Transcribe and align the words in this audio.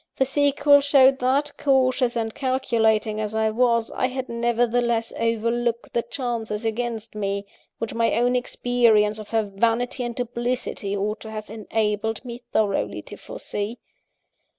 The 0.15 0.25
sequel 0.25 0.81
showed 0.81 1.19
that, 1.19 1.51
cautious 1.59 2.15
and 2.15 2.33
calculating 2.33 3.21
as 3.21 3.35
I 3.35 3.51
was, 3.51 3.91
I 3.91 4.07
had 4.07 4.29
nevertheless 4.29 5.13
overlooked 5.19 5.93
the 5.93 6.01
chances 6.01 6.65
against 6.65 7.13
me, 7.13 7.45
which 7.77 7.93
my 7.93 8.13
own 8.13 8.35
experience 8.35 9.19
of 9.19 9.29
her 9.29 9.43
vanity 9.43 10.03
and 10.03 10.15
duplicity 10.15 10.97
ought 10.97 11.19
to 11.19 11.29
have 11.29 11.51
enabled 11.51 12.25
me 12.25 12.39
thoroughly 12.51 13.03
to 13.03 13.15
foresee. 13.15 13.77